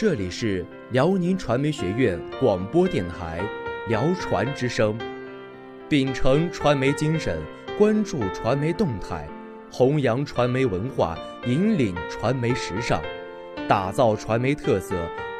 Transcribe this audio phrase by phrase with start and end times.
[0.00, 3.40] 这里是辽宁传媒学院广播电台
[3.88, 4.96] 辽传之声，
[5.88, 7.42] 秉承传媒精神，
[7.76, 9.26] 关注传媒动态，
[9.72, 13.02] 弘扬传媒文化，引领传媒时尚，
[13.66, 14.94] 打造传媒特色，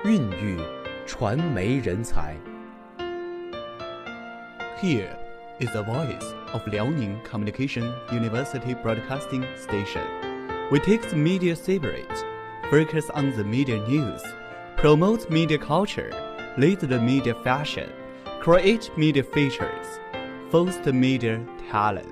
[0.05, 0.59] 孕育
[1.06, 2.34] 传媒人才。
[4.82, 5.11] Here
[5.60, 10.02] is the voice of Liaoning Communication University Broadcasting Station.
[10.73, 12.09] We take the media spirit,
[12.73, 14.20] focus on the media news,
[14.78, 16.09] promote media culture,
[16.56, 17.91] lead the media fashion,
[18.41, 19.98] create media features,
[20.52, 22.06] foster media talent.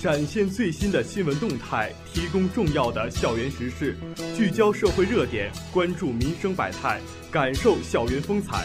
[0.00, 3.94] 展现最新的新闻动态，提供重要的校园时事，
[4.34, 6.98] 聚焦社会热点，关注民生百态，
[7.30, 8.64] 感受校园风采。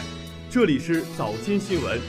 [0.54, 2.00] 这里是早间新闻。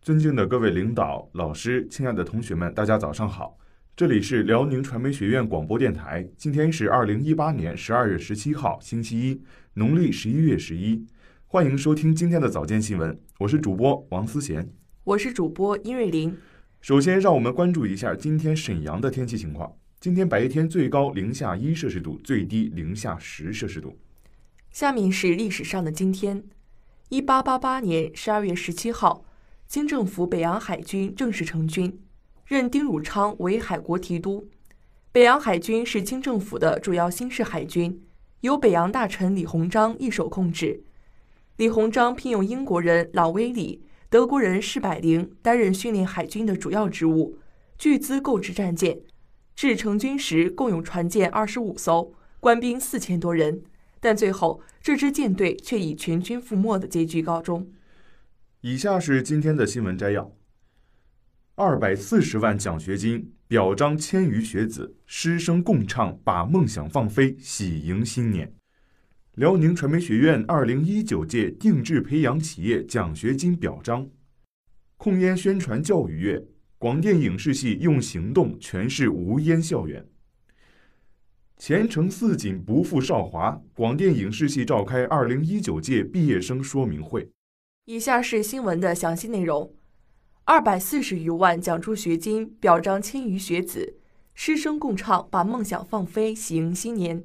[0.00, 3.58] 尊敬的各位领导、老师、亲爱的同学们，大家早上好！
[3.94, 6.26] 这里是辽宁传媒学院广播电台。
[6.34, 9.42] 今天是二零一八年十二月十七号，星期一，
[9.74, 11.04] 农历十一月十一。
[11.46, 14.72] 欢迎收听今天的早间新闻，我是主播王思贤，
[15.04, 16.34] 我是主播殷瑞林。
[16.80, 19.70] 首先，让我们关注一下今天沈阳的天气情况。
[20.00, 23.98] 今天白天最高零下一摄氏度，最低零下十摄氏度。
[24.70, 26.42] 下面是历史上的今天：
[27.12, 29.22] 一八八八年十二月十七号，
[29.68, 32.00] 清政府北洋海军正式成军，
[32.46, 34.48] 任丁汝昌为海国提督。
[35.12, 38.02] 北洋海军是清政府的主要新式海军，
[38.40, 40.84] 由北洋大臣李鸿章一手控制。
[41.58, 43.84] 李鸿章聘用英国人老威里。
[44.08, 47.36] 德国人施百灵担任训练海军的主要职务，
[47.76, 49.02] 巨资购置战舰，
[49.54, 53.62] 至成军时共有船舰二十五艘，官兵四千多人。
[54.02, 57.70] 但最后这支舰队却以全军覆没的结局告终。
[58.62, 60.32] 以下是今天的新闻摘要：
[61.54, 68.52] 二百四十万奖学金表彰千余学子，师生共唱把梦想放飞，喜迎新年。
[69.36, 74.10] 辽宁传媒学院二零一九届定制培养企业奖学金表彰，
[74.96, 76.44] 控烟宣传教育月，
[76.76, 80.08] 广电影视系用行动诠释无烟校园。
[81.64, 87.30] 前程似锦不负韶华，广电影视系召开二零一九届毕业生说明会。
[87.84, 89.72] 以下是新闻的详细内容：
[90.42, 93.94] 二百四十余万奖助学金表彰千余学子，
[94.34, 97.22] 师生共唱把梦想放飞，喜迎新年。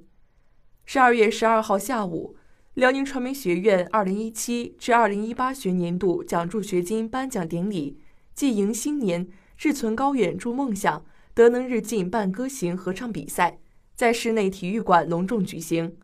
[0.86, 2.36] 十二月十二号下午，
[2.76, 7.98] 辽宁传媒学院二零一七至二零一八学年度奖助学金颁奖典礼
[8.36, 9.28] 暨迎新年、
[9.58, 11.04] 志存高远筑梦想、
[11.34, 13.58] 德能日进伴歌行合唱比赛
[13.98, 15.98] 在室内体育馆隆重举行。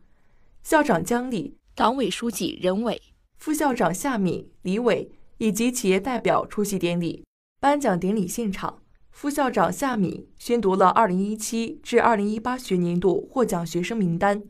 [0.64, 3.00] 校长姜丽、党委书记任伟、
[3.36, 7.24] 副校长夏敏、李伟以及企业代表出席典礼。
[7.60, 8.82] 颁奖典礼现场，
[9.12, 14.42] 副校长夏敏宣读了二零一七至二零一八学年度获奖学生名单。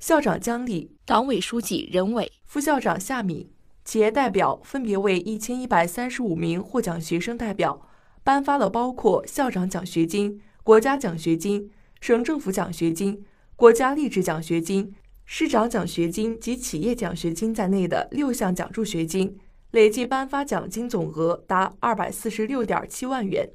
[0.00, 3.50] 校长姜丽、党委书记任伟、副校长夏敏、
[3.84, 7.86] 企业代表分别为一千一百三十五名获奖学生代表
[8.24, 11.70] 颁发了包括校长奖学金、国家奖学金、
[12.02, 13.24] 省政府奖学金、
[13.54, 14.92] 国家励志奖学金、
[15.24, 19.38] 师长奖学金及企业奖学金在内的六项奖助学金，
[19.70, 23.48] 累计颁发奖金总额达二百四十六点七万元。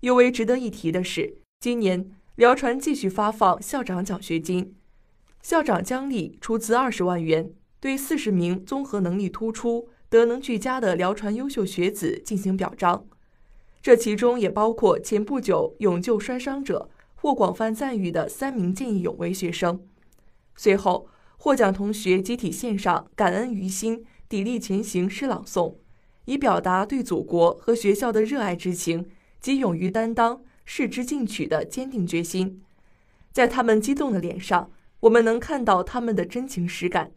[0.00, 4.74] 尤为值得一提的是，今年辽传继续发放校长奖学金。
[5.40, 13.06] 校长姜丽出资二十万元，对四十名综合能力突出、德能俱佳的辽传优秀学子进行表彰。
[13.80, 16.90] 这其中也包括前不久勇救摔伤者、
[17.22, 19.86] 获广泛赞誉的三名见义勇为学生。
[20.56, 21.06] 随后，
[21.36, 25.76] 获奖同学集体献上“感恩于心，砥砺前行”诗朗诵，
[26.24, 29.08] 以表达对祖国和学校的热爱之情
[29.40, 32.60] 及勇于担当、矢志进取的坚定决心。
[33.30, 37.12] 在他们激动的脸上，我们能看到他们的真情实感。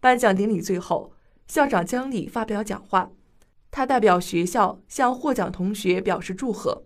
[0.00, 1.12] 颁奖典礼最后，
[1.46, 3.12] 校长姜丽发表讲话，
[3.70, 6.82] 他代表学校向获奖同学表示祝贺。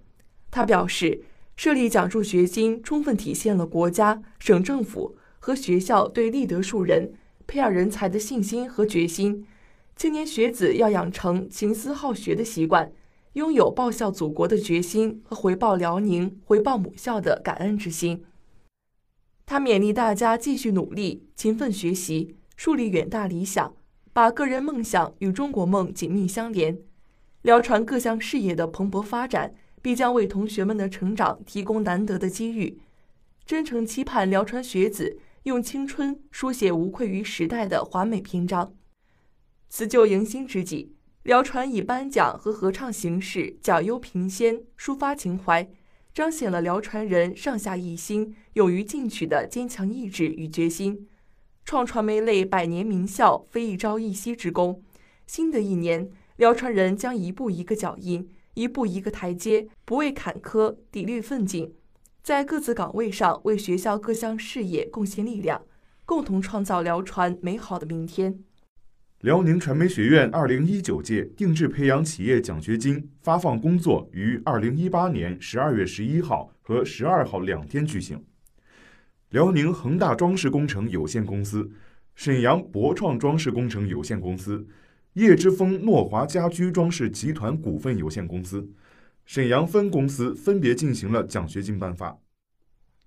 [0.51, 1.25] 他表示，
[1.57, 7.13] 设立奖助学金充分体现了国家、省政府和学校对立德树人、
[7.47, 9.47] 培养人才的信心和决心。
[9.97, 12.93] 青年学子要养成勤思好学的习惯，
[13.35, 18.25] 拥有报效祖国的决心和回报辽宁、回报母校的感恩之心。
[19.47, 23.75] 他勉励大家继续努力、勤奋学习，树立远大理想，
[24.13, 26.79] 把个人梦想与中国梦紧密相连。
[27.43, 29.55] 辽传各项事业的蓬勃发展，
[29.85, 32.81] 必将为同学们的成长提供难得的机遇。
[33.45, 38.75] 真诚期盼辽传学子用青春书写无愧于时代的华美篇章。
[39.69, 40.95] 辞旧迎新之际，
[41.25, 45.69] 辽传以颁奖和合唱形式讲优评先，抒发情怀，
[46.15, 51.07] 彰显了辽传人上下一心、勇于进取的坚强意志与决心。
[51.67, 54.83] 创传媒类百年名校，非一朝一夕之功。
[55.27, 61.75] 新的一年，辽传人将一步一个脚印，一步一个台阶，不畏坎坷，砥砺奋进，
[62.23, 65.63] 在各自岗位上为学校各项事业贡献力量，
[66.05, 68.41] 共同创造辽传美好的明天。
[69.21, 78.23] 辽宁传媒学院二零一九届定制培养企业奖学金发放工作于二零一八年十二月十一号和十二号两天举行。
[79.31, 81.71] 辽宁恒大装饰工程有限公司、
[82.15, 84.67] 沈阳博创装饰工程有限公司、
[85.15, 88.69] 叶之峰诺华家居装饰集团股份有限公司、
[89.25, 92.19] 沈阳分公司分别进行了奖学金颁发。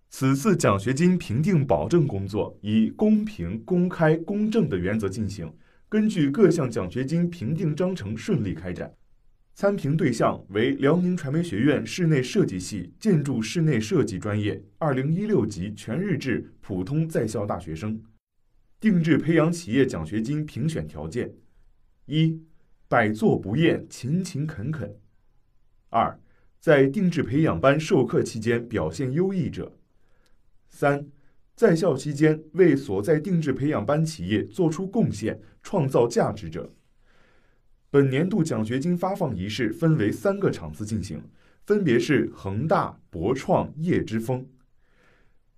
[0.09, 5.53] 此次奖学金评定保证工作以公平、公开、公正的原则进行，
[5.89, 8.93] 根据各项奖学金评定章程顺利开展。
[9.53, 18.01] 参评对象为辽宁传媒学院室内设计系建筑室内设计专业二零一六级全日制普通在校大学生。
[18.79, 21.33] 定制培养企业奖学金评选条件：
[22.07, 22.41] 一、
[22.87, 24.89] 百作不厌，勤勤恳恳；
[25.89, 26.17] 二、
[26.57, 29.73] 在定制培养班授课期间表现优异者；
[30.69, 31.05] 三、
[31.53, 36.73] 在校期间为所在定制培养班企业做出贡献、创造价值者。
[37.89, 41.21] 本年度奖学金发放仪式分为三个场次进行，
[41.65, 44.47] 分别是恒大、博创、业之峰。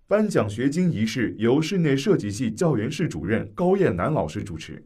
[0.07, 4.83] 颁奖学金仪式由室内设计系教研室主任高艳楠老师主持。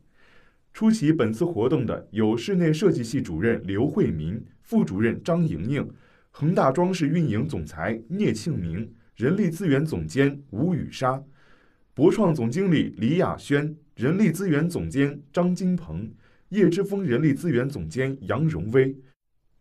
[0.74, 5.88] 出席本次活动的有室内设计系主任刘慧民、副主任张莹莹，
[6.32, 11.24] 恒大装饰运营总裁聂庆明，人力资源总监吴雨莎，
[11.94, 16.12] 博创总经理李雅轩，人力资源总监张金鹏。
[16.50, 18.96] 叶之峰人力资源总监杨荣威，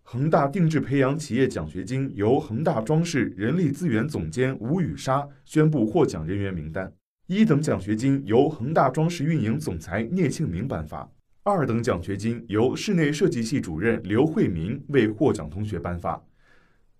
[0.02, 6.92] 恒大定制培养企业奖学金由恒大装饰人力资源总监吴雨莎宣布获奖人员名单。
[7.28, 11.08] 一等奖学金由恒大装饰运营总裁聂庆明颁发，
[11.44, 16.20] 二等奖学金由室内设计系主任刘慧民为获奖同学颁发，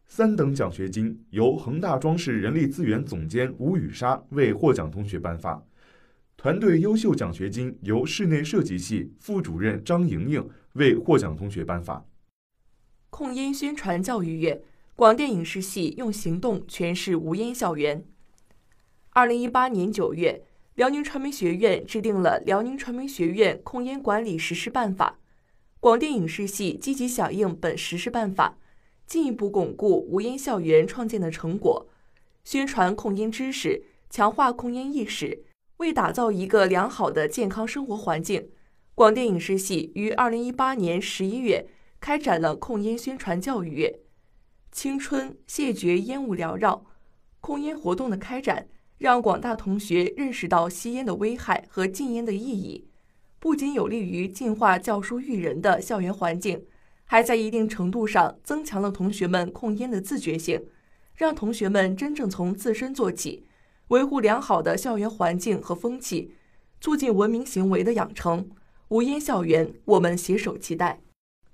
[0.07, 5.61] 三等奖学金由恒大装饰人力资源总监吴雨莎为获奖同学颁发。
[6.37, 12.07] 团队优秀奖学金由室内设计系副主任张莹莹为获奖同学颁发。
[13.11, 14.63] 控烟宣传教育月，
[14.95, 18.05] 广电影视系用行动诠释无烟校园。
[19.15, 20.43] 二零一八年九月，
[20.75, 25.19] 辽宁传媒学院制定了《辽宁传媒学院控烟管理实施办法》，
[25.81, 28.57] 广电影视系积极响应本实施办法，
[29.07, 31.87] 进一步巩固无烟校园创建的成果，
[32.43, 35.45] 宣传控烟知识，强化控烟意识。
[35.77, 38.49] 为打造一个良好的健康生活环境，
[38.95, 41.69] 广电影视系于二零一八年十一月
[42.01, 44.01] 开展了控烟宣传教育月。
[44.71, 46.87] 青春谢绝烟雾缭绕，
[47.43, 48.69] 控烟活动的开展，
[49.03, 52.87] 让广大同学认识到吸烟的危害和禁烟的意义，
[53.41, 56.63] 不仅有利于净化教书育人的校园环境，
[57.05, 60.63] 还在一定程度上增强了同学们控烟的自觉性，
[61.17, 63.43] 让同学们真正从自身做起。
[63.89, 66.31] 维护良好的校园环境和风气，
[66.81, 68.49] 促进文明行为的养成。
[68.91, 71.01] 无烟校园，我们携手期待。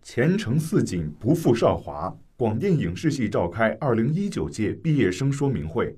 [0.02, 2.14] 前程似锦，不负韶华。
[2.36, 5.96] 广电影视系召开二零一九届毕业生说明会。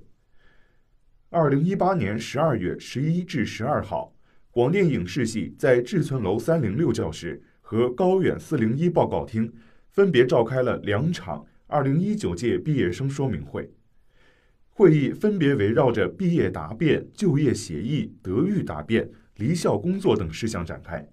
[1.33, 4.13] 二零一八年十二月十一至十二号，
[4.51, 9.53] 广电影视系在志存楼三零六教室和高远四零一报告厅
[9.91, 13.73] 分别召开了两场二零一九届毕业生说明会。
[14.71, 21.09] 会议分别围绕着毕业答辩、就业协议、德育答辩、离校工作等事项展开。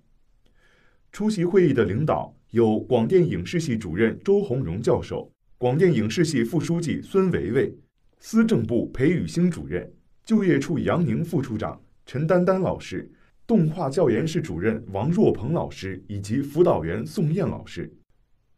[1.12, 7.78] 出席会议的领导有广电影视系主任周鸿荣教授、广电影视系副书记孙维维、
[8.18, 9.88] 思政部裴宇星主任、
[10.28, 13.10] 就业处杨宁副处长陈丹丹老师、
[13.48, 17.90] 动画教研室主任王若鹏老师以及辅导员宋燕老师。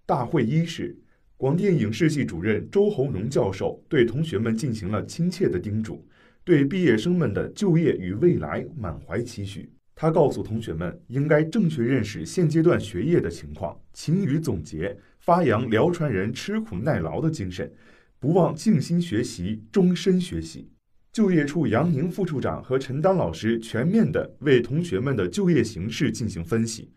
[0.03, 0.97] 大会伊始。
[1.37, 6.03] 广电影视系主任周鸿荣教授对同学们进行了亲切的叮嘱，
[6.43, 9.71] 对毕业生们的就业与未来满怀期许。
[9.93, 17.71] 他告诉同学们，应该正确认识现阶段学业的情况，勤于总结，发扬辽传人吃苦耐劳的精神，
[18.19, 20.67] 不忘静心学习，终身学习。
[21.11, 26.89] 就业处杨宁副处长和陈丹老师全面地为同学们的就业形势进行分析。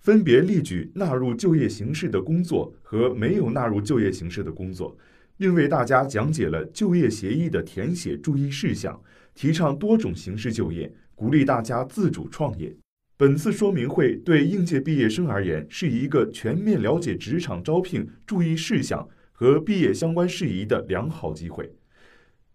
[0.00, 4.96] 分别列举纳入就业形势的工作和没有纳入就业形势的工作，
[5.36, 9.00] 并为大家讲解了就业协议的填写注意事项，
[9.32, 12.74] 提倡多种形式就业，鼓励大家自主创业。
[13.16, 21.72] 本次说明会对应届毕业生而言是一个全面了解职场招聘注意事项和毕业相关事宜的良好机会。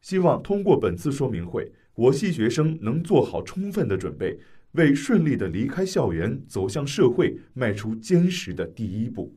[0.07, 4.39] 希望通过本次说明会，我系学生能做好充分的准备，
[4.71, 9.35] 为顺利的离开校园走向社会迈出坚实的第一步。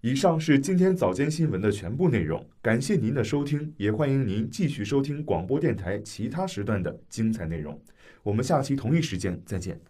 [0.00, 7.82] 以上是今天早间新闻的全部内容，感谢您的收听，也欢迎您继续收听广播电台其他时段的精彩内容。
[8.22, 9.80] 我们下期同一时间再见。